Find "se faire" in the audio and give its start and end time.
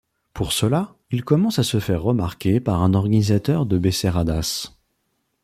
1.63-2.01